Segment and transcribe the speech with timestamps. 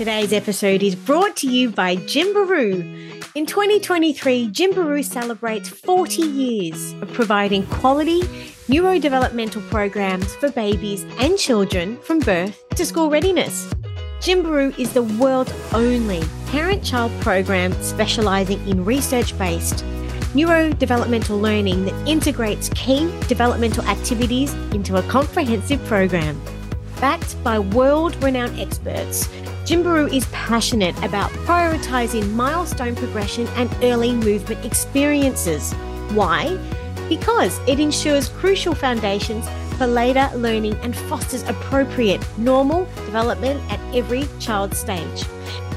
[0.00, 2.80] Today's episode is brought to you by Gymbaroo.
[3.34, 8.22] In 2023, Gymbaroo celebrates 40 years of providing quality
[8.70, 13.70] neurodevelopmental programs for babies and children from birth to school readiness.
[14.20, 19.84] Gymbaroo is the world's only parent child program specializing in research based
[20.32, 26.40] neurodevelopmental learning that integrates key developmental activities into a comprehensive program.
[27.02, 29.28] Backed by world renowned experts,
[29.70, 35.72] Gymbaroo is passionate about prioritizing milestone progression and early movement experiences.
[36.12, 36.58] Why?
[37.08, 44.24] Because it ensures crucial foundations for later learning and fosters appropriate normal development at every
[44.40, 45.22] child stage.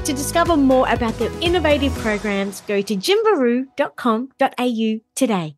[0.04, 5.56] To discover more about their innovative programs, go to gymbaroo.com.au today.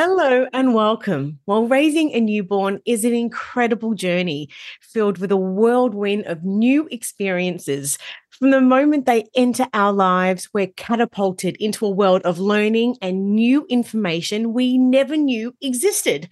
[0.00, 1.40] Hello and welcome.
[1.44, 4.48] While raising a newborn is an incredible journey
[4.80, 7.98] filled with a whirlwind of new experiences,
[8.38, 13.34] from the moment they enter our lives, we're catapulted into a world of learning and
[13.34, 16.28] new information we never knew existed.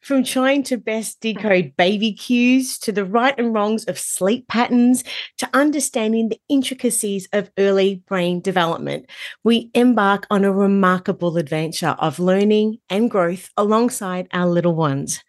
[0.00, 5.02] From trying to best decode baby cues to the right and wrongs of sleep patterns
[5.38, 9.10] to understanding the intricacies of early brain development,
[9.42, 15.24] we embark on a remarkable adventure of learning and growth alongside our little ones.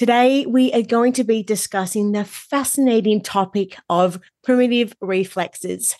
[0.00, 5.94] Today, we are going to be discussing the fascinating topic of primitive reflexes.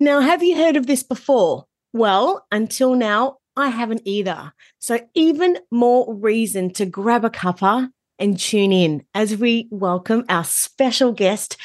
[0.00, 1.66] Now, have you heard of this before?
[1.92, 4.52] Well, until now, I haven't either.
[4.80, 10.42] So, even more reason to grab a cuppa and tune in as we welcome our
[10.42, 11.56] special guest,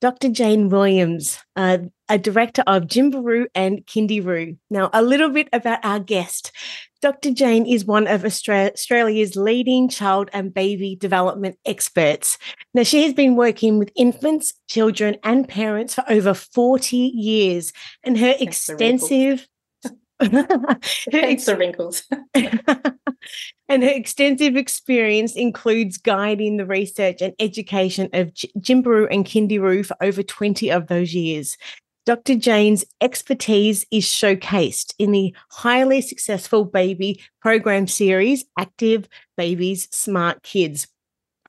[0.00, 0.28] Dr.
[0.28, 1.78] Jane Williams, uh,
[2.08, 4.58] a director of Gymbaroo and Kindyroo.
[4.70, 6.52] Now, a little bit about our guest.
[7.00, 7.32] Dr.
[7.32, 12.38] Jane is one of Australia's leading child and baby development experts.
[12.72, 17.72] Now, she has been working with infants, children, and parents for over 40 years,
[18.02, 19.46] and her extensive
[20.20, 22.04] Thanks the wrinkles.
[23.68, 29.96] and her extensive experience includes guiding the research and education of Gymbaroo and Kindyroo for
[30.00, 31.56] over 20 of those years.
[32.06, 32.34] Dr.
[32.34, 40.86] Jane's expertise is showcased in the highly successful baby program series, Active Babies, Smart Kids,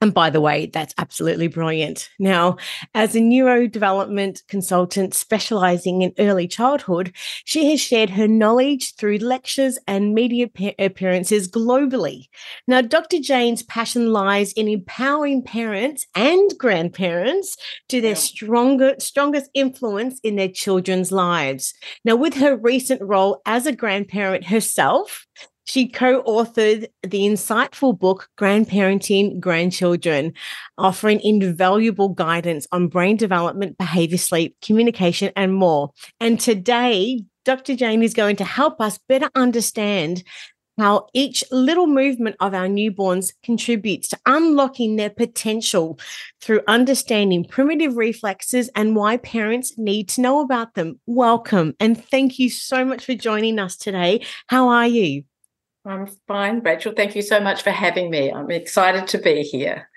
[0.06, 2.12] and by the way, that's absolutely brilliant.
[2.20, 2.58] Now,
[2.94, 7.12] as a neurodevelopment consultant specializing in early childhood,
[7.44, 12.28] she has shared her knowledge through lectures and media appearances globally.
[12.68, 13.18] Now, Dr.
[13.20, 17.58] Jane's passion lies in empowering parents and grandparents
[17.90, 21.74] to their stronger, strongest influence in their children's lives.
[22.04, 25.26] Now, with her recent role as a grandparent herself,
[25.66, 30.34] she co authored the insightful book, Grandparenting Grandchildren,
[30.78, 35.92] offering invaluable guidance on brain development, behavior, sleep, communication, and more.
[36.20, 37.76] And today, Dr.
[37.76, 40.24] Jane is going to help us better understand
[40.78, 45.98] how each little movement of our newborns contributes to unlocking their potential
[46.42, 51.00] through understanding primitive reflexes and why parents need to know about them.
[51.06, 54.26] Welcome and thank you so much for joining us today.
[54.48, 55.24] How are you?
[55.86, 56.94] I'm fine, Rachel.
[56.94, 58.32] Thank you so much for having me.
[58.32, 59.90] I'm excited to be here.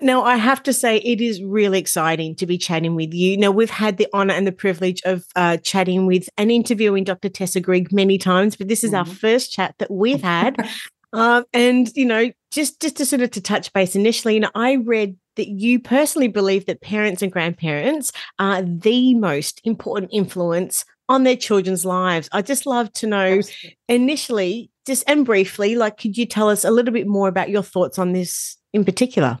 [0.00, 3.36] Now, I have to say, it is really exciting to be chatting with you.
[3.36, 7.28] Now, we've had the honor and the privilege of uh, chatting with and interviewing Dr.
[7.28, 9.08] Tessa Grigg many times, but this is mm-hmm.
[9.08, 10.56] our first chat that we've had.
[11.12, 14.50] um, and, you know, just, just to sort of to touch base initially, you know,
[14.54, 18.10] I read that you personally believe that parents and grandparents
[18.40, 22.28] are the most important influence on their children's lives.
[22.32, 23.78] I just love to know Absolutely.
[23.88, 27.62] initially, just and briefly, like, could you tell us a little bit more about your
[27.62, 29.38] thoughts on this in particular?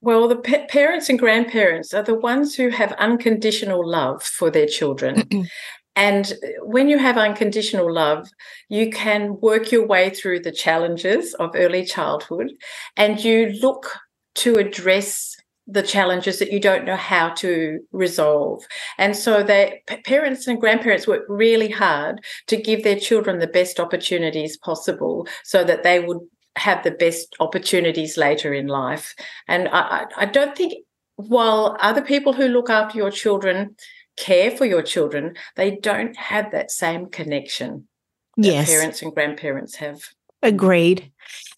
[0.00, 4.66] well, the pa- parents and grandparents are the ones who have unconditional love for their
[4.66, 5.28] children.
[5.96, 8.28] and when you have unconditional love,
[8.68, 12.52] you can work your way through the challenges of early childhood
[12.96, 13.98] and you look
[14.36, 15.33] to address
[15.66, 18.62] the challenges that you don't know how to resolve.
[18.98, 23.80] And so they parents and grandparents work really hard to give their children the best
[23.80, 26.20] opportunities possible so that they would
[26.56, 29.14] have the best opportunities later in life.
[29.48, 30.74] And I, I don't think
[31.16, 33.76] while other people who look after your children
[34.16, 37.88] care for your children, they don't have that same connection
[38.36, 38.68] yes.
[38.68, 40.02] parents and grandparents have.
[40.44, 41.10] Agreed.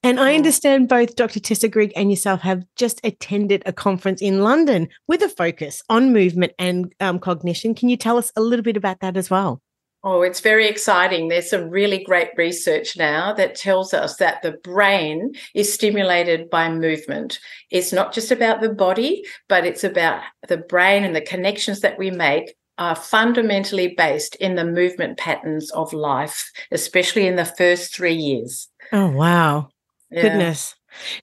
[0.05, 1.41] And I understand both Dr.
[1.41, 6.13] Tessa Grigg and yourself have just attended a conference in London with a focus on
[6.13, 7.75] movement and um, cognition.
[7.75, 9.61] Can you tell us a little bit about that as well?
[10.05, 11.27] Oh, it's very exciting.
[11.27, 16.71] There's some really great research now that tells us that the brain is stimulated by
[16.71, 17.41] movement.
[17.73, 21.99] It's not just about the body, but it's about the brain and the connections that
[21.99, 27.95] we make are fundamentally based in the movement patterns of life, especially in the first
[27.95, 28.69] three years.
[28.93, 29.69] Oh, wow.
[30.11, 30.23] Yeah.
[30.23, 30.75] Goodness.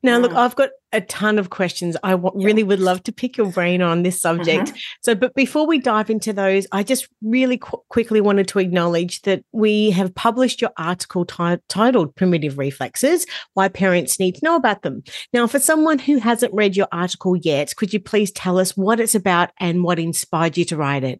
[0.04, 0.34] Now, look.
[0.34, 3.82] I've got a ton of questions I w- really would love to pick your brain
[3.82, 4.68] on this subject.
[4.68, 4.78] Mm-hmm.
[5.02, 9.22] So, but before we dive into those, I just really qu- quickly wanted to acknowledge
[9.24, 13.26] that we have published your article t- titled Primitive Reflexes
[13.56, 15.02] Why Parents Need to Know About Them.
[15.34, 19.00] Now, for someone who hasn't read your article yet, could you please tell us what
[19.00, 21.20] it's about and what inspired you to write it?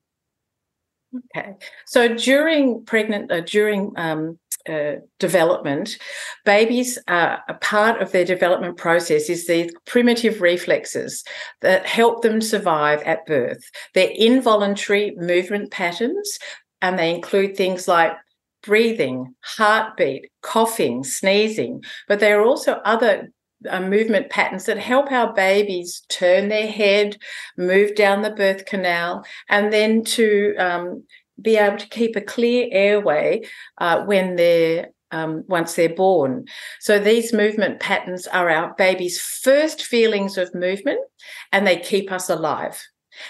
[1.36, 1.56] Okay.
[1.86, 5.98] So during pregnant, uh, during um, uh, development,
[6.46, 11.24] babies are a part of their development process is these primitive reflexes
[11.62, 13.64] that help them survive at birth.
[13.94, 16.40] They're involuntary movement patterns,
[16.82, 18.14] and they include things like
[18.62, 23.30] breathing, heartbeat, coughing, sneezing, but there are also other
[23.70, 27.18] uh, movement patterns that help our babies turn their head,
[27.58, 31.04] move down the birth canal, and then to um,
[31.42, 33.42] be able to keep a clear airway
[33.80, 36.46] uh, when they're um, once they're born.
[36.80, 41.00] So these movement patterns are our baby's first feelings of movement,
[41.52, 42.82] and they keep us alive.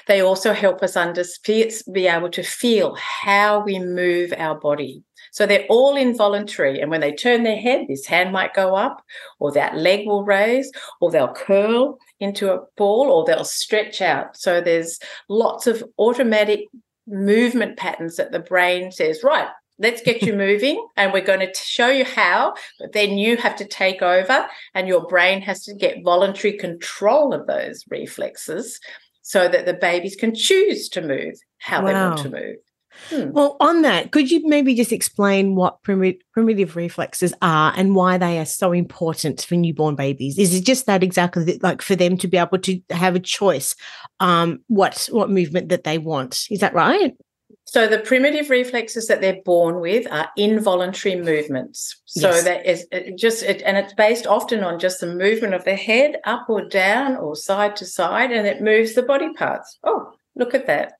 [0.07, 5.03] They also help us under, be able to feel how we move our body.
[5.33, 6.79] So they're all involuntary.
[6.79, 9.03] And when they turn their head, this hand might go up,
[9.39, 10.71] or that leg will raise,
[11.01, 14.37] or they'll curl into a ball, or they'll stretch out.
[14.37, 16.67] So there's lots of automatic
[17.07, 19.47] movement patterns that the brain says, right,
[19.79, 23.55] let's get you moving and we're going to show you how but then you have
[23.55, 28.79] to take over and your brain has to get voluntary control of those reflexes
[29.21, 31.87] so that the babies can choose to move how wow.
[31.87, 32.55] they want to move
[33.09, 33.31] Hmm.
[33.31, 38.17] Well, on that, could you maybe just explain what primi- primitive reflexes are and why
[38.17, 40.37] they are so important for newborn babies?
[40.37, 43.75] Is it just that exactly like for them to be able to have a choice,
[44.19, 46.45] um, what what movement that they want?
[46.49, 47.13] Is that right?
[47.65, 52.01] So the primitive reflexes that they're born with are involuntary movements.
[52.05, 52.43] So yes.
[52.43, 55.75] that is it just it, and it's based often on just the movement of the
[55.75, 59.79] head up or down or side to side, and it moves the body parts.
[59.83, 60.93] Oh, look at that.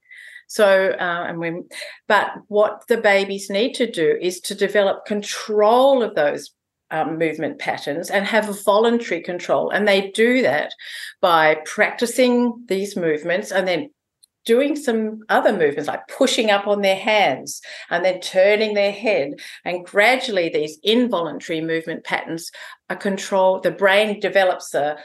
[0.47, 1.61] So, uh, and we,
[2.07, 6.51] but what the babies need to do is to develop control of those
[6.91, 9.71] um, movement patterns and have voluntary control.
[9.71, 10.73] And they do that
[11.21, 13.89] by practicing these movements and then
[14.45, 19.31] doing some other movements like pushing up on their hands and then turning their head.
[19.65, 22.51] And gradually, these involuntary movement patterns
[22.89, 23.63] are controlled.
[23.63, 24.97] The brain develops the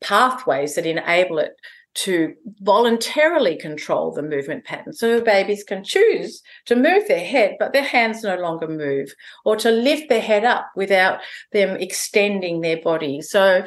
[0.00, 1.52] pathways that enable it
[1.96, 4.92] to voluntarily control the movement pattern.
[4.92, 9.14] So babies can choose to move their head, but their hands no longer move,
[9.44, 11.20] or to lift their head up without
[11.52, 13.22] them extending their body.
[13.22, 13.64] So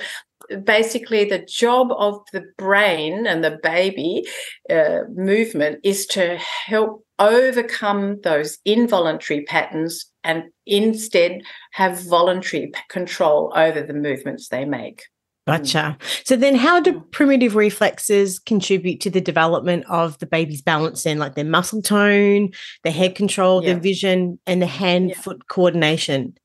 [0.63, 4.27] basically, the job of the brain and the baby
[4.69, 11.41] uh, movement is to help overcome those involuntary patterns and instead
[11.71, 15.03] have voluntary control over the movements they make.
[15.49, 15.57] Mm.
[15.57, 15.97] Gotcha.
[16.23, 21.19] So then how do primitive reflexes contribute to the development of the baby's balance and
[21.19, 22.51] like their muscle tone,
[22.83, 23.73] their head control, yeah.
[23.73, 25.53] their vision, and the hand foot yeah.
[25.53, 26.35] coordination?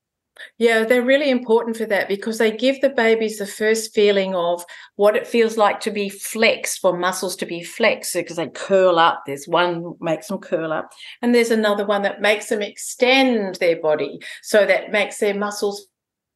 [0.58, 4.64] Yeah, they're really important for that because they give the babies the first feeling of
[4.96, 8.98] what it feels like to be flexed, for muscles to be flexed because they curl
[8.98, 9.22] up.
[9.26, 10.90] There's one makes them curl up,
[11.22, 14.18] and there's another one that makes them extend their body.
[14.42, 15.86] So that makes their muscles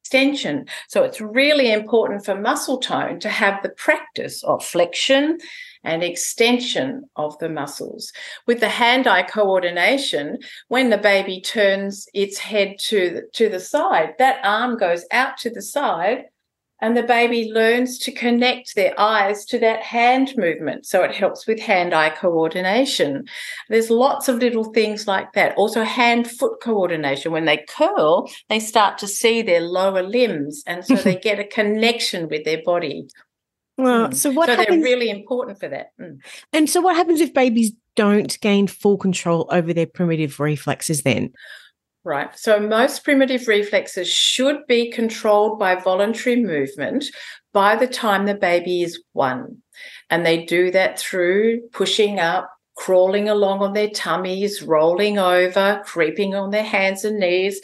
[0.09, 0.65] extension.
[0.87, 5.37] So it's really important for muscle tone to have the practice of flexion
[5.83, 8.11] and extension of the muscles.
[8.47, 14.15] With the hand-eye coordination, when the baby turns its head to the, to the side,
[14.17, 16.23] that arm goes out to the side
[16.81, 20.85] and the baby learns to connect their eyes to that hand movement.
[20.85, 23.25] So it helps with hand eye coordination.
[23.69, 25.55] There's lots of little things like that.
[25.57, 27.31] Also, hand foot coordination.
[27.31, 30.63] When they curl, they start to see their lower limbs.
[30.65, 33.07] And so they get a connection with their body.
[33.77, 34.15] Well, mm.
[34.15, 35.91] so what so happens, they're really important for that.
[35.99, 36.19] Mm.
[36.51, 41.33] And so what happens if babies don't gain full control over their primitive reflexes then?
[42.09, 42.35] Right.
[42.35, 47.05] So most primitive reflexes should be controlled by voluntary movement
[47.53, 49.57] by the time the baby is one.
[50.09, 56.33] And they do that through pushing up, crawling along on their tummies, rolling over, creeping
[56.33, 57.61] on their hands and knees,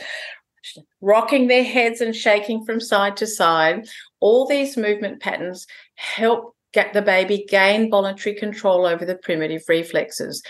[1.02, 3.88] rocking their heads and shaking from side to side.
[4.20, 10.44] All these movement patterns help get the baby gain voluntary control over the primitive reflexes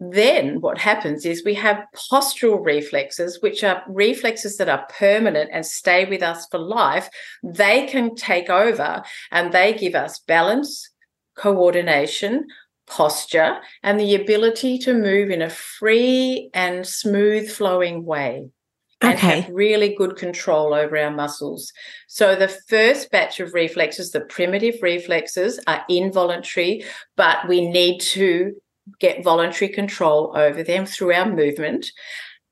[0.00, 5.64] then what happens is we have postural reflexes, which are reflexes that are permanent and
[5.64, 7.10] stay with us for life.
[7.42, 10.88] They can take over and they give us balance,
[11.36, 12.46] coordination,
[12.86, 18.48] posture, and the ability to move in a free and smooth flowing way.
[19.02, 21.72] And have really good control over our muscles.
[22.06, 26.84] So, the first batch of reflexes, the primitive reflexes, are involuntary,
[27.16, 28.52] but we need to
[28.98, 31.90] get voluntary control over them through our movement.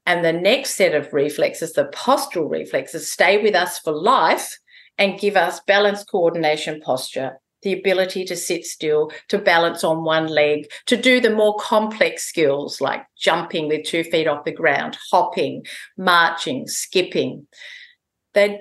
[0.06, 4.58] And the next set of reflexes, the postural reflexes, stay with us for life
[4.96, 10.26] and give us balance, coordination, posture, the ability to sit still, to balance on one
[10.26, 14.96] leg, to do the more complex skills like jumping with two feet off the ground,
[15.10, 15.64] hopping,
[15.96, 17.46] marching, skipping.
[18.34, 18.60] They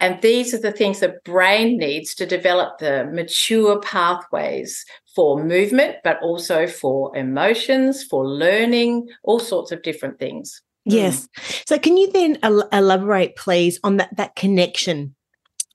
[0.00, 5.96] and these are the things the brain needs to develop the mature pathways for movement,
[6.04, 10.60] but also for emotions, for learning, all sorts of different things.
[10.84, 11.28] Yes.
[11.66, 15.14] So, can you then el- elaborate, please, on that that connection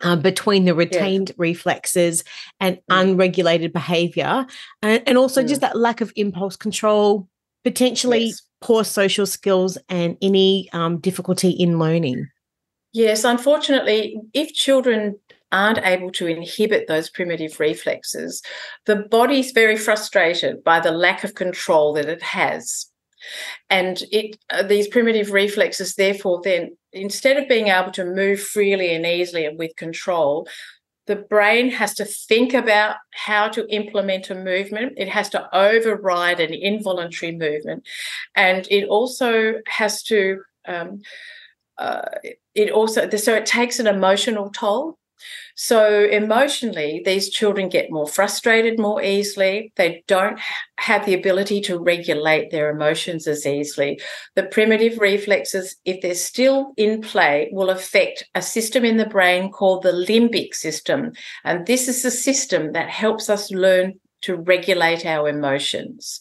[0.02, 2.24] uh, between the retained reflexes
[2.60, 3.02] and Mm.
[3.02, 4.46] unregulated behavior,
[4.82, 7.28] and, and also just that lack of impulse control,
[7.64, 8.42] potentially Yes.
[8.62, 12.28] poor social skills, and any um, difficulty in learning?
[12.94, 15.20] Yes, unfortunately, if children
[15.52, 18.42] aren't able to inhibit those primitive reflexes,
[18.86, 22.88] the body's very frustrated by the lack of control that it has.
[23.70, 28.96] And it uh, these primitive reflexes, therefore, then instead of being able to move freely
[28.96, 30.48] and easily and with control,
[31.10, 34.94] the brain has to think about how to implement a movement.
[34.96, 37.84] It has to override an involuntary movement.
[38.36, 41.02] And it also has to um,
[41.80, 42.02] uh,
[42.54, 44.99] it also so it takes an emotional toll
[45.56, 49.74] so emotionally these children get more frustrated more easily.
[49.76, 50.40] They don't
[50.78, 54.00] have the ability to regulate their emotions as easily.
[54.36, 59.52] The primitive reflexes if they're still in play will affect a system in the brain
[59.52, 61.12] called the limbic system.
[61.44, 66.20] And this is the system that helps us learn to regulate our emotions.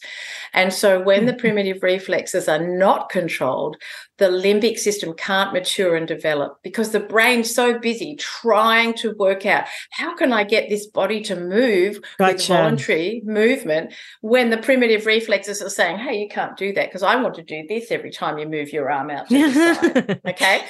[0.53, 1.39] And so when the mm-hmm.
[1.39, 3.77] primitive reflexes are not controlled,
[4.19, 9.45] the limbic system can't mature and develop because the brain's so busy trying to work
[9.45, 12.53] out how can I get this body to move with Gotcha.
[12.53, 17.15] voluntary movement when the primitive reflexes are saying, hey, you can't do that because I
[17.15, 20.21] want to do this every time you move your arm out to the side.
[20.29, 20.61] Okay.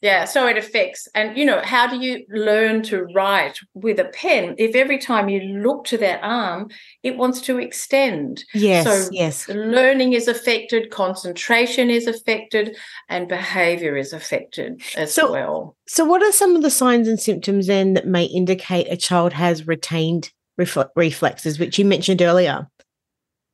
[0.00, 0.26] Yeah.
[0.26, 1.08] So it affects.
[1.14, 5.28] And, you know, how do you learn to write with a pen if every time
[5.28, 6.70] you look to that arm,
[7.02, 8.44] it wants to extend?
[8.54, 9.48] yes, So- yes.
[9.48, 12.76] Learning is affected, concentration is affected,
[13.08, 15.76] and behavior is affected as So- well.
[15.86, 19.32] So, what are some of the signs and symptoms then that may indicate a child
[19.34, 22.68] has retained refle- reflexes, which you mentioned earlier?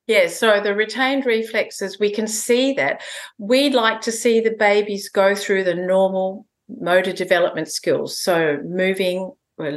[0.06, 3.00] Yeah, so the retained reflexes, we can see that.
[3.38, 8.18] We'd like to see the babies go through the normal motor development skills.
[8.20, 9.32] So moving,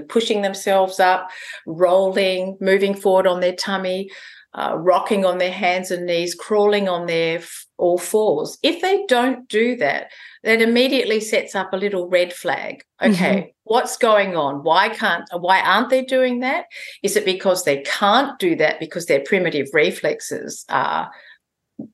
[0.09, 1.29] pushing themselves up,
[1.65, 4.09] rolling, moving forward on their tummy,
[4.53, 8.57] uh, rocking on their hands and knees, crawling on their f- all fours.
[8.63, 10.11] If they don't do that,
[10.43, 12.83] that immediately sets up a little red flag.
[13.01, 13.13] Mm-hmm.
[13.13, 14.63] Okay, what's going on?
[14.63, 15.27] Why can't?
[15.31, 16.65] Why aren't they doing that?
[17.03, 21.11] Is it because they can't do that because their primitive reflexes are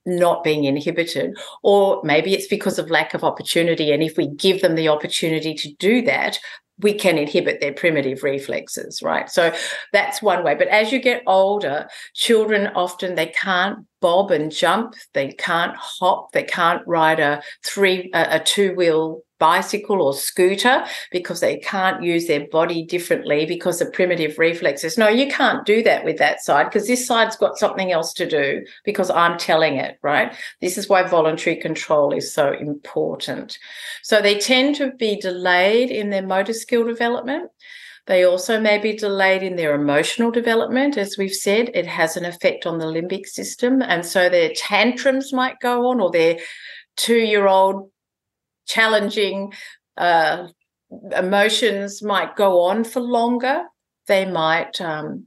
[0.06, 1.36] not being inhibited?
[1.62, 3.92] Or maybe it's because of lack of opportunity.
[3.92, 6.38] And if we give them the opportunity to do that,
[6.80, 9.30] we can inhibit their primitive reflexes, right?
[9.30, 9.52] So
[9.92, 10.54] that's one way.
[10.54, 16.32] But as you get older, children often they can't bob and jump, they can't hop,
[16.32, 22.26] they can't ride a three a, a two-wheel bicycle or scooter because they can't use
[22.26, 24.96] their body differently because the primitive reflexes.
[24.96, 28.28] No, you can't do that with that side because this side's got something else to
[28.28, 30.34] do because I'm telling it, right?
[30.60, 33.58] This is why voluntary control is so important.
[34.02, 37.50] So they tend to be delayed in their motor skill development.
[38.06, 40.98] They also may be delayed in their emotional development.
[40.98, 43.80] As we've said, it has an effect on the limbic system.
[43.80, 46.38] And so their tantrums might go on, or their
[46.96, 47.90] two year old
[48.66, 49.52] challenging
[49.96, 50.48] uh,
[51.16, 53.64] emotions might go on for longer.
[54.06, 55.26] They might um,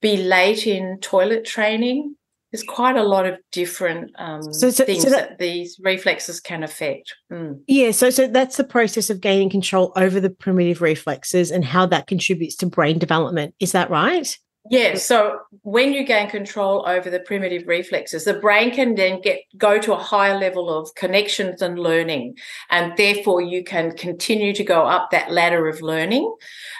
[0.00, 2.16] be late in toilet training.
[2.52, 6.40] There's quite a lot of different um, So- so- so things that- that, these reflexes
[6.40, 7.12] can affect.
[7.32, 7.60] Mm.
[7.66, 11.86] Yeah, so so that's the process of gaining control over the primitive reflexes and how
[11.86, 13.54] that contributes to brain development.
[13.58, 14.38] Is that right?
[14.70, 19.40] Yeah, so when you gain control over the primitive reflexes, the brain can then get
[19.58, 22.38] go to a higher level of connections and learning,
[22.70, 26.34] and therefore you can continue to go up that ladder of learning,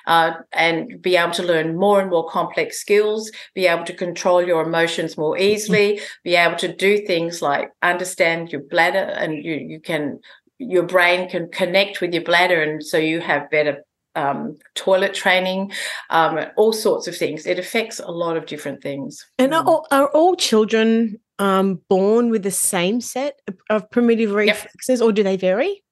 [0.07, 4.43] uh, and be able to learn more and more complex skills, be able to control
[4.43, 9.57] your emotions more easily, be able to do things like understand your bladder, and you
[9.57, 10.21] you can
[10.59, 15.73] your brain can connect with your bladder, and so you have better um, toilet training,
[16.11, 17.47] um, all sorts of things.
[17.47, 19.27] It affects a lot of different things.
[19.39, 19.67] And are, mm.
[19.67, 23.41] all, are all children um, born with the same set
[23.71, 25.07] of primitive reflexes, yep.
[25.07, 25.83] or do they vary?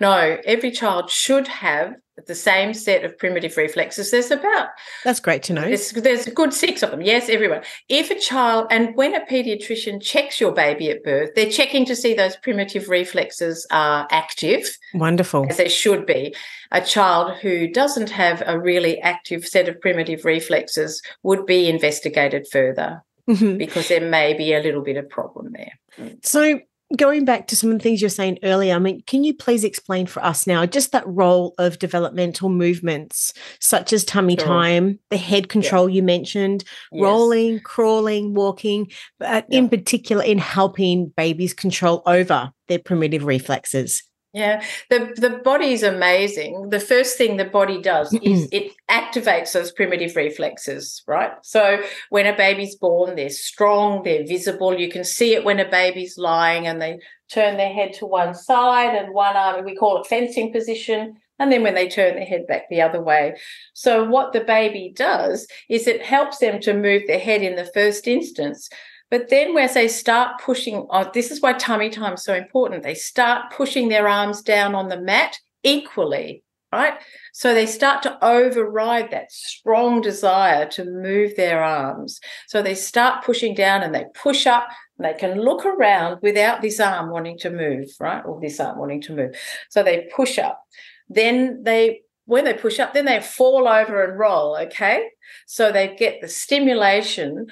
[0.00, 1.94] No, every child should have
[2.26, 4.10] the same set of primitive reflexes.
[4.10, 4.68] There's about
[5.02, 5.62] that's great to know.
[5.62, 7.02] There's, there's a good six of them.
[7.02, 7.62] Yes, everyone.
[7.88, 11.96] If a child and when a pediatrician checks your baby at birth, they're checking to
[11.96, 14.78] see those primitive reflexes are active.
[14.94, 16.34] Wonderful, as they should be.
[16.70, 22.46] A child who doesn't have a really active set of primitive reflexes would be investigated
[22.50, 23.02] further.
[23.28, 23.56] Mm-hmm.
[23.56, 26.12] Because there may be a little bit of problem there.
[26.22, 26.60] So,
[26.96, 29.64] going back to some of the things you're saying earlier, I mean, can you please
[29.64, 34.46] explain for us now just that role of developmental movements such as tummy sure.
[34.46, 35.96] time, the head control yeah.
[35.96, 37.02] you mentioned, yes.
[37.02, 39.58] rolling, crawling, walking, but yeah.
[39.58, 44.02] in particular in helping babies control over their primitive reflexes?
[44.34, 46.70] Yeah, the the body is amazing.
[46.70, 51.30] The first thing the body does is it activates those primitive reflexes, right?
[51.42, 54.76] So when a baby's born, they're strong, they're visible.
[54.76, 56.98] You can see it when a baby's lying and they
[57.30, 59.64] turn their head to one side and one arm.
[59.64, 61.14] We call it fencing position.
[61.38, 63.36] And then when they turn their head back the other way.
[63.72, 67.70] So what the baby does is it helps them to move their head in the
[67.72, 68.68] first instance
[69.14, 72.82] but then, as they start pushing, oh, this is why tummy time is so important.
[72.82, 76.42] They start pushing their arms down on the mat equally,
[76.72, 76.94] right?
[77.32, 82.18] So they start to override that strong desire to move their arms.
[82.48, 84.66] So they start pushing down and they push up
[84.98, 88.24] and they can look around without this arm wanting to move, right?
[88.26, 89.36] Or this arm wanting to move.
[89.70, 90.60] So they push up.
[91.08, 94.56] Then they when they push up, then they fall over and roll.
[94.56, 95.10] Okay.
[95.46, 97.46] So they get the stimulation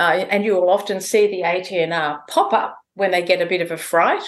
[0.00, 3.60] uh, and you will often see the ATNR pop up when they get a bit
[3.60, 4.22] of a fright.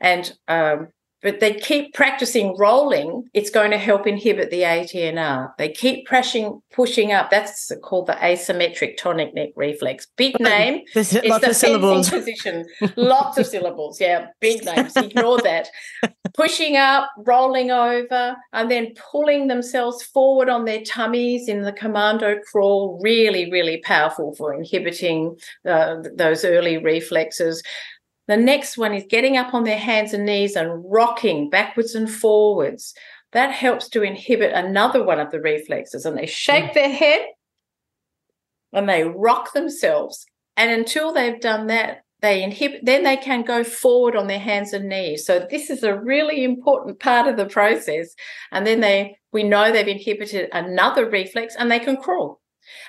[0.00, 0.88] And um,
[1.22, 5.52] but they keep practicing rolling, it's going to help inhibit the ATNR.
[5.58, 7.30] They keep pushing pushing up.
[7.30, 10.06] That's called the asymmetric tonic neck reflex.
[10.16, 10.82] Big name.
[10.94, 12.10] There's lots the of syllables.
[12.10, 12.64] Position.
[12.96, 14.00] lots of syllables.
[14.00, 14.96] Yeah, big names.
[14.96, 15.68] Ignore that.
[16.34, 22.38] Pushing up, rolling over, and then pulling themselves forward on their tummies in the commando
[22.50, 22.98] crawl.
[23.02, 25.36] Really, really powerful for inhibiting
[25.68, 27.62] uh, those early reflexes.
[28.30, 32.08] The next one is getting up on their hands and knees and rocking backwards and
[32.08, 32.94] forwards.
[33.32, 36.04] That helps to inhibit another one of the reflexes.
[36.04, 36.74] And they shake mm.
[36.74, 37.22] their head
[38.72, 40.24] and they rock themselves.
[40.56, 44.72] And until they've done that, they inhibit, then they can go forward on their hands
[44.72, 45.26] and knees.
[45.26, 48.14] So this is a really important part of the process.
[48.52, 52.40] And then they, we know they've inhibited another reflex and they can crawl.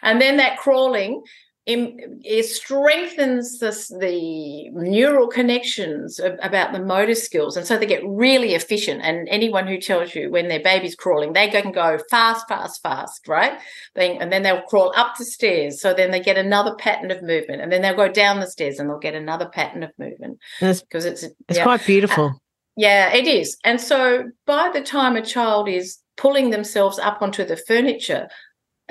[0.03, 1.23] And then that crawling
[1.67, 8.55] it strengthens this, the neural connections about the motor skills and so they get really
[8.55, 9.01] efficient.
[9.03, 13.27] And anyone who tells you when their baby's crawling they can go fast fast fast
[13.27, 13.59] right?
[13.95, 17.61] And then they'll crawl up the stairs so then they get another pattern of movement
[17.61, 20.39] and then they'll go down the stairs and they'll get another pattern of movement.
[20.59, 21.63] Because it's it's yeah.
[21.63, 22.41] quite beautiful.
[22.75, 23.57] Yeah it is.
[23.63, 28.29] And so by the time a child is pulling themselves up onto the furniture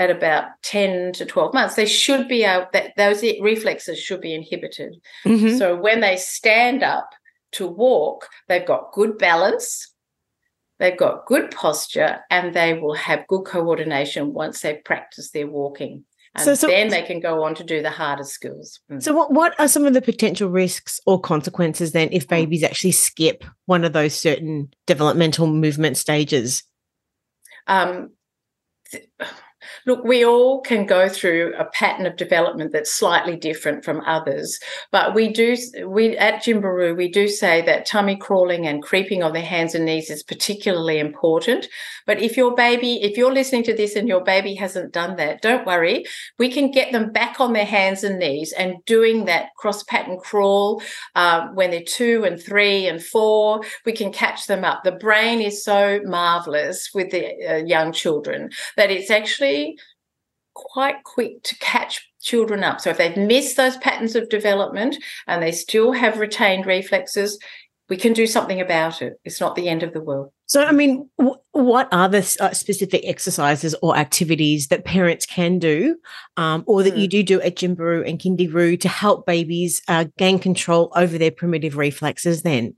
[0.01, 4.35] at about 10 to 12 months, they should be able that those reflexes should be
[4.35, 4.97] inhibited.
[5.27, 5.59] Mm-hmm.
[5.59, 7.11] So when they stand up
[7.53, 9.93] to walk, they've got good balance,
[10.79, 16.07] they've got good posture, and they will have good coordination once they've practiced their walking.
[16.35, 18.81] And so, so, then they can go on to do the harder skills.
[18.91, 19.03] Mm.
[19.03, 22.31] So, what, what are some of the potential risks or consequences then if mm.
[22.31, 26.63] babies actually skip one of those certain developmental movement stages?
[27.67, 28.13] Um,
[28.91, 29.11] th-
[29.87, 34.59] Look, we all can go through a pattern of development that's slightly different from others,
[34.91, 39.33] but we do, we at Gymbaroo we do say that tummy crawling and creeping on
[39.33, 41.69] their hands and knees is particularly important.
[42.07, 45.43] But if your baby, if you're listening to this and your baby hasn't done that,
[45.43, 46.05] don't worry.
[46.39, 50.19] We can get them back on their hands and knees and doing that cross pattern
[50.19, 50.83] crawl
[51.15, 53.61] uh, when they're two and three and four.
[53.85, 54.83] We can catch them up.
[54.83, 59.50] The brain is so marvelous with the uh, young children that it's actually
[60.55, 62.81] quite quick to catch children up.
[62.81, 67.39] So if they've missed those patterns of development and they still have retained reflexes,
[67.89, 69.15] we can do something about it.
[69.25, 70.31] It's not the end of the world.
[70.47, 75.59] So, I mean, w- what are the uh, specific exercises or activities that parents can
[75.59, 75.97] do,
[76.37, 77.01] um, or that mm.
[77.01, 81.31] you do do at Gymbaroo and Kindy to help babies uh, gain control over their
[81.31, 82.43] primitive reflexes?
[82.43, 82.75] Then,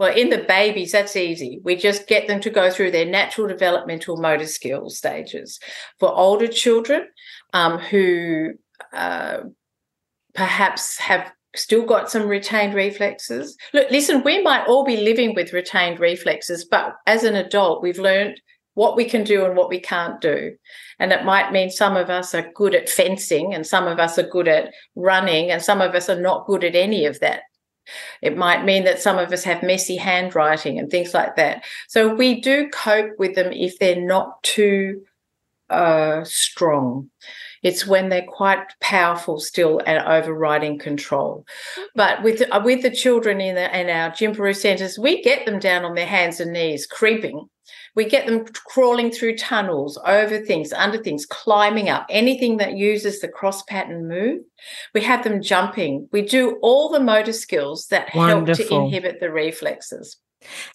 [0.00, 1.60] well, in the babies, that's easy.
[1.62, 5.60] We just get them to go through their natural developmental motor skill stages.
[5.98, 7.06] For older children
[7.52, 8.52] um, who
[8.94, 9.40] uh,
[10.34, 13.58] perhaps have still got some retained reflexes.
[13.74, 17.98] Look, listen, we might all be living with retained reflexes, but as an adult, we've
[17.98, 18.40] learned
[18.72, 20.56] what we can do and what we can't do.
[20.98, 24.18] And it might mean some of us are good at fencing and some of us
[24.18, 27.42] are good at running and some of us are not good at any of that.
[28.22, 31.64] It might mean that some of us have messy handwriting and things like that.
[31.88, 35.02] So we do cope with them if they're not too
[35.70, 37.10] uh, strong.
[37.62, 41.44] It's when they're quite powerful still and overriding control.
[41.94, 45.58] But with uh, with the children in, the, in our Gymbaroo centres, we get them
[45.58, 47.48] down on their hands and knees, creeping.
[47.96, 53.20] We get them crawling through tunnels, over things, under things, climbing up, anything that uses
[53.20, 54.40] the cross pattern move.
[54.94, 56.08] We have them jumping.
[56.12, 58.64] We do all the motor skills that Wonderful.
[58.64, 60.16] help to inhibit the reflexes.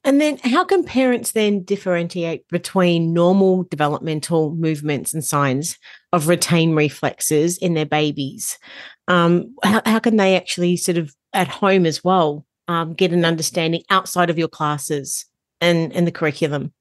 [0.04, 5.78] And then, how can parents then differentiate between normal developmental movements and signs
[6.14, 8.60] of retained reflexes in their babies?
[9.08, 13.26] Um, how, how can they actually sort of at home as well um, get an
[13.26, 15.26] understanding outside of your classes
[15.62, 16.72] and, and the curriculum?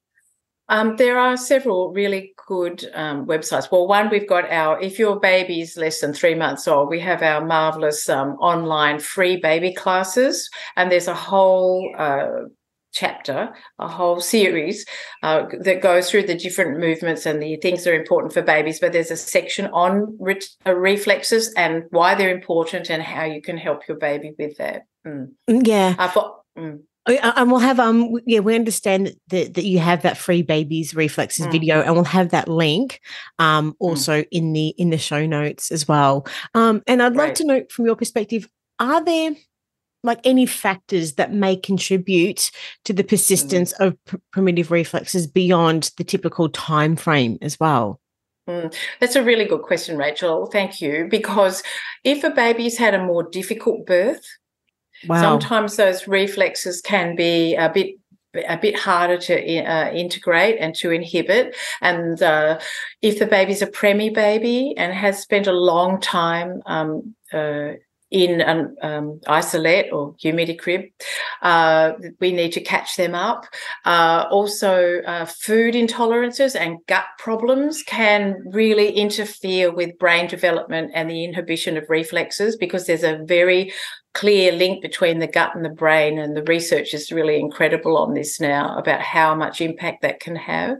[0.68, 3.70] Um, there are several really good um, websites.
[3.70, 7.00] Well, one we've got our if your baby is less than three months old, we
[7.00, 12.48] have our marvelous um, online free baby classes, and there's a whole uh,
[12.94, 14.86] chapter, a whole series
[15.22, 18.80] uh, that goes through the different movements and the things that are important for babies.
[18.80, 23.42] But there's a section on re- uh, reflexes and why they're important and how you
[23.42, 24.82] can help your baby with that.
[25.06, 25.32] Mm.
[25.50, 25.94] mm yeah.
[25.98, 26.80] Uh, for, mm.
[27.06, 30.94] Oh, and we'll have um yeah we understand that that you have that free babies
[30.94, 31.52] reflexes mm.
[31.52, 32.98] video and we'll have that link
[33.38, 33.76] um mm.
[33.78, 34.28] also mm.
[34.30, 37.84] in the in the show notes as well um and I'd love to know from
[37.84, 39.36] your perspective are there
[40.02, 42.50] like any factors that may contribute
[42.86, 43.86] to the persistence mm.
[43.86, 48.00] of pr- primitive reflexes beyond the typical time frame as well
[48.48, 48.74] mm.
[49.00, 50.46] That's a really good question, Rachel.
[50.46, 51.06] Thank you.
[51.10, 51.62] Because
[52.02, 54.24] if a baby's had a more difficult birth,
[55.06, 55.20] wow.
[55.20, 57.96] sometimes those reflexes can be a bit
[58.48, 61.54] a bit harder to uh, integrate and to inhibit.
[61.80, 62.58] And uh,
[63.00, 67.74] if the baby's a preemie baby and has spent a long time um, uh,
[68.14, 70.82] in an um, isolette or humidity crib.
[71.42, 73.44] Uh, we need to catch them up.
[73.84, 81.10] Uh, also, uh, food intolerances and gut problems can really interfere with brain development and
[81.10, 83.72] the inhibition of reflexes because there's a very
[84.12, 86.16] clear link between the gut and the brain.
[86.16, 90.36] And the research is really incredible on this now about how much impact that can
[90.36, 90.76] have.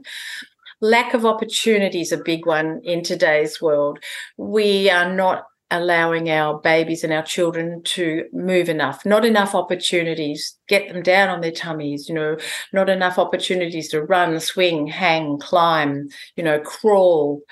[0.81, 3.99] Lack of opportunity is a big one in today's world.
[4.37, 9.05] We are not allowing our babies and our children to move enough.
[9.05, 10.57] Not enough opportunities.
[10.68, 12.37] Get them down on their tummies you know.
[12.72, 17.42] Not enough opportunities to run swing hang climb you know crawl.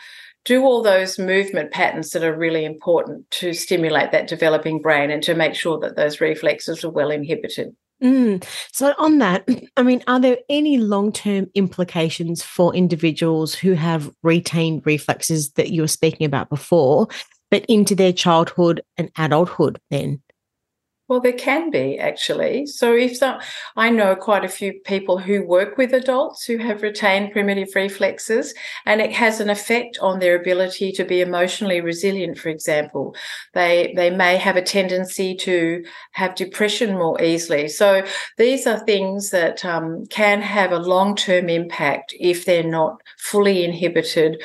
[0.44, 5.22] Do all those movement patterns that are really important to stimulate that developing brain and
[5.22, 7.77] to make sure that those reflexes are well inhibited.
[8.03, 8.44] Mm.
[8.72, 14.11] So, on that, I mean, are there any long term implications for individuals who have
[14.22, 17.09] retained reflexes that you were speaking about before
[17.53, 20.23] but into their childhood and adulthood then?
[21.09, 22.65] Well, there can be actually.
[22.65, 23.19] So, if
[23.77, 28.55] I know quite a few people who work with adults who have retained primitive reflexes,
[28.87, 32.38] and it has an effect on their ability to be emotionally resilient.
[32.38, 33.15] For example,
[33.53, 37.69] they they may have a tendency to have depression more easily.
[37.69, 38.07] So,
[38.38, 43.65] these are things that um, can have a long term impact if they're not fully
[43.65, 44.43] inhibited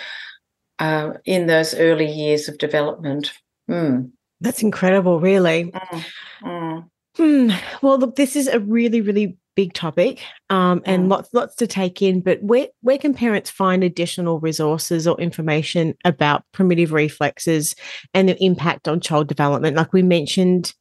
[0.80, 3.34] uh, in those early years of development.
[3.70, 4.12] Mm.
[4.42, 5.72] That's incredible, really.
[5.72, 6.06] Mm.
[6.44, 6.90] Mm.
[7.18, 7.52] Hmm.
[7.82, 11.10] Well, look, this is a really, really big topic um, and mm.
[11.10, 12.22] lots, lots to take in.
[12.22, 17.74] But where, where can parents find additional resources or information about primitive reflexes
[18.14, 19.76] and the impact on child development?
[19.76, 20.74] Like we mentioned,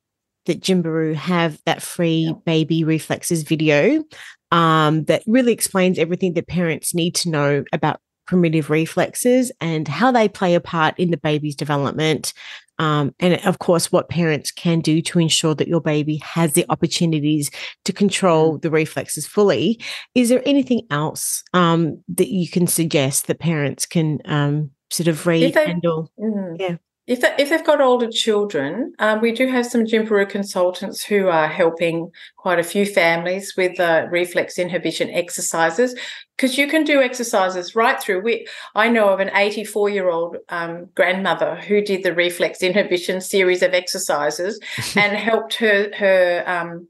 [0.47, 2.33] that Gymbaroo have that free yeah.
[2.45, 4.05] baby reflexes video
[4.53, 10.11] um, that really explains everything that parents need to know about primitive reflexes and how
[10.11, 12.33] they play a part in the baby's development.
[12.79, 16.67] Um, and of course, what parents can do to ensure that your baby has the
[16.69, 17.51] opportunities
[17.85, 18.63] to control mm.
[18.63, 19.81] the reflexes fully.
[20.15, 25.27] Is there anything else um, that you can suggest that parents can um, sort of
[25.27, 26.13] read, they, handle?
[26.19, 26.77] Mm, yeah.
[27.07, 31.29] If, they, if they've got older children, um, we do have some Gymbaroo consultants who
[31.29, 35.95] are helping quite a few families with uh, reflex inhibition exercises
[36.37, 38.23] because you can do exercises right through.
[38.23, 43.21] We, I know of an 84 year old um, grandmother who did the reflex inhibition
[43.21, 44.59] series of exercises
[44.97, 46.89] and helped her her um,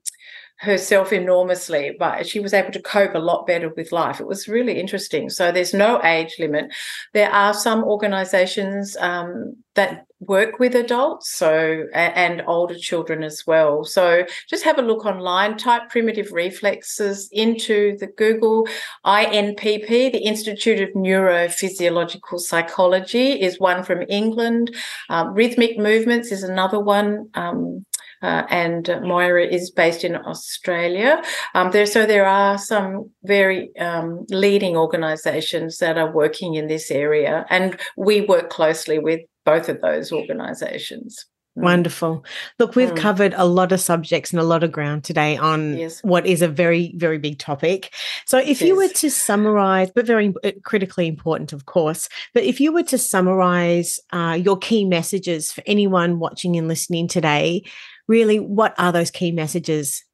[0.59, 4.21] herself enormously, but she was able to cope a lot better with life.
[4.21, 5.29] It was really interesting.
[5.29, 6.73] So there's no age limit.
[7.13, 13.85] There are some organizations um, that work with adults so and older children as well.
[13.85, 18.67] So just have a look online type primitive reflexes into the google.
[19.05, 24.75] Inpp the institute of neurophysiological psychology is one from england.
[25.11, 27.85] Um, rhythmic movements is another one um,
[28.23, 31.23] uh, and Moira is based in Australia.
[31.55, 36.91] Um, there, so there are some very um, leading organisations that are working in this
[36.91, 41.25] area, and we work closely with both of those organisations.
[41.57, 41.63] Mm.
[41.63, 42.25] Wonderful.
[42.59, 42.97] Look, we've mm.
[42.97, 46.03] covered a lot of subjects and a lot of ground today on yes.
[46.03, 47.95] what is a very, very big topic.
[48.27, 48.63] So, if yes.
[48.63, 52.99] you were to summarize, but very critically important, of course, but if you were to
[52.99, 57.65] summarize uh, your key messages for anyone watching and listening today,
[58.07, 60.05] really, what are those key messages?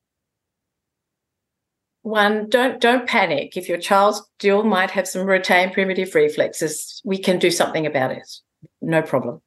[2.02, 3.56] One, don't don't panic.
[3.56, 8.10] If your child still might have some retained primitive reflexes, we can do something about
[8.12, 8.28] it.
[8.80, 9.40] No problem.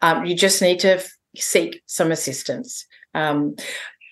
[0.00, 1.02] Um, you just need to
[1.36, 2.86] seek some assistance.
[3.14, 3.56] Um,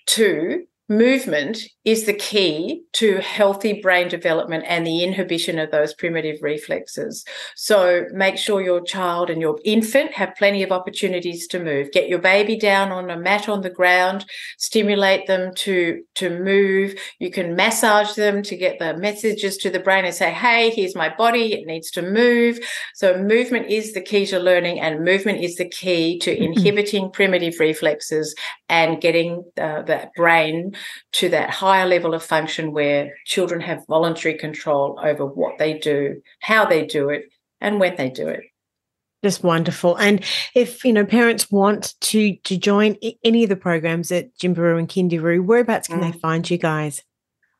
[0.07, 6.37] two, movement is the key to healthy brain development and the inhibition of those primitive
[6.41, 7.25] reflexes.
[7.55, 11.91] So make sure your child and your infant have plenty of opportunities to move.
[11.91, 14.25] Get your baby down on a mat on the ground,
[14.59, 16.93] stimulate them to, to move.
[17.19, 20.95] You can massage them to get the messages to the brain and say, hey, here's
[20.95, 22.59] my body, it needs to move.
[22.93, 26.43] So movement is the key to learning and movement is the key to mm-hmm.
[26.43, 28.35] inhibiting primitive reflexes
[28.69, 30.73] and getting uh, that brain
[31.13, 36.21] to that higher level of function where children have voluntary control over what they do,
[36.39, 37.25] how they do it,
[37.59, 38.41] and when they do it.
[39.23, 39.95] Just wonderful.
[39.97, 40.23] And
[40.55, 44.89] if you know parents want to to join any of the programs at Gymbaroo and
[44.89, 46.11] Kindyroo, whereabouts can mm.
[46.11, 47.03] they find you guys?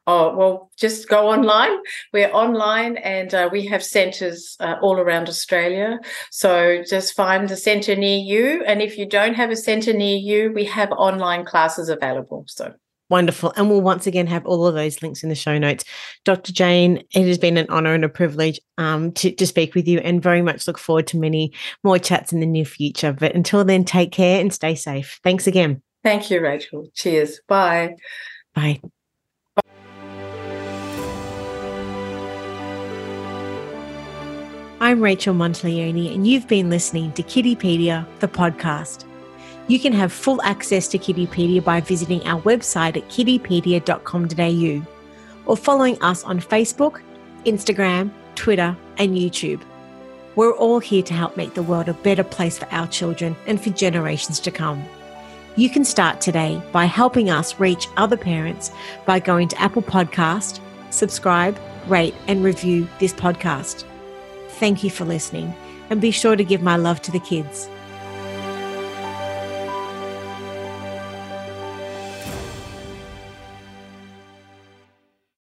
[0.08, 1.78] Oh, well, just go online.
[2.12, 6.00] We're online and uh, we have centres uh, all around Australia.
[6.32, 8.64] So just find the centre near you.
[8.66, 12.46] And if you don't have a centre near you, we have online classes available.
[12.48, 12.74] So
[13.12, 13.52] Wonderful.
[13.58, 15.84] And we'll once again have all of those links in the show notes.
[16.24, 16.54] Dr.
[16.54, 20.00] Jane, it has been an honor and a privilege um, to, to speak with you
[20.00, 21.52] and very much look forward to many
[21.84, 23.12] more chats in the near future.
[23.12, 25.20] But until then, take care and stay safe.
[25.26, 25.82] Thanks again.
[26.06, 26.88] Thank you, Rachel.
[26.96, 27.42] Cheers.
[27.50, 27.98] Bye.
[28.56, 28.80] Bye.
[34.80, 39.06] I'm Rachel Monteleone, and you've been listening to Kiddipedia, the podcast.
[39.72, 44.86] You can have full access to Kiddipedia by visiting our website at kiddipedia.com.au
[45.46, 47.02] or following us on Facebook,
[47.46, 49.62] Instagram, Twitter, and YouTube.
[50.36, 53.64] We're all here to help make the world a better place for our children and
[53.64, 54.84] for generations to come.
[55.56, 58.72] You can start today by helping us reach other parents
[59.06, 61.58] by going to Apple Podcast, subscribe,
[61.88, 63.86] rate, and review this podcast.
[64.50, 65.56] Thank you for listening,
[65.90, 67.70] and be sure to give my love to the kids.